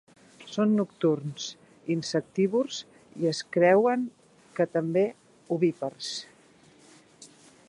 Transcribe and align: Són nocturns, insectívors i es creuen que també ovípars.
Són 0.51 0.71
nocturns, 0.77 1.45
insectívors 1.97 2.79
i 3.25 3.31
es 3.35 3.43
creuen 3.57 4.09
que 4.57 4.71
també 4.79 5.05
ovípars. 5.59 6.13